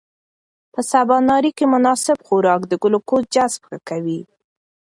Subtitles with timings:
[0.73, 4.21] په سباناري کې مناسب خوراک د ګلوکوز جذب ښه کوي.